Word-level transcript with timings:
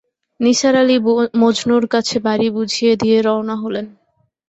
নিসার 0.39 0.75
আলি 0.81 0.97
মজনুর 1.41 1.83
কাছে 1.93 2.15
বাড়ি 2.25 2.47
বুঝিয়ে 2.55 2.93
দিয়ে 3.01 3.17
রওনা 3.21 3.55
হলেন। 3.63 3.85